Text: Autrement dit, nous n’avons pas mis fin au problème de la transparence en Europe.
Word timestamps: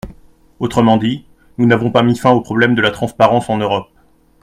Autrement 0.59 0.97
dit, 0.97 1.25
nous 1.59 1.67
n’avons 1.67 1.91
pas 1.91 2.01
mis 2.01 2.17
fin 2.17 2.31
au 2.31 2.41
problème 2.41 2.73
de 2.73 2.81
la 2.81 2.89
transparence 2.89 3.51
en 3.51 3.57
Europe. 3.59 3.91